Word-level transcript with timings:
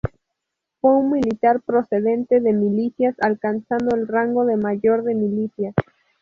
Fue 0.79 0.95
un 0.97 1.11
militar 1.11 1.61
procedente 1.61 2.39
de 2.39 2.53
milicias, 2.53 3.15
alcanzando 3.21 3.95
el 3.95 4.07
rango 4.07 4.45
de 4.47 4.57
mayor 4.57 5.03
de 5.03 5.13
milicias. 5.13 5.75